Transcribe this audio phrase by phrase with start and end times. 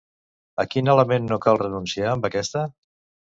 [0.63, 2.65] A quin element no cal renunciar amb aquesta?